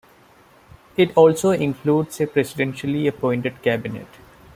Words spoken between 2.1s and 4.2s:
a presidentially appointed cabinet.